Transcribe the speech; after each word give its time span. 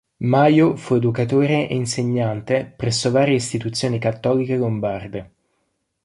Majo 0.23 0.77
fu 0.77 0.95
educatore 0.95 1.69
e 1.69 1.75
insegnante 1.75 2.65
presso 2.75 3.11
varie 3.11 3.35
istituzioni 3.35 3.99
cattoliche 3.99 4.55
lombarde. 4.57 5.31